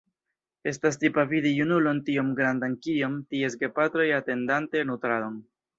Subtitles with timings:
[0.71, 5.43] Estas tipa vidi junulon tiom grandan kiom ties gepatroj atendante nutradon.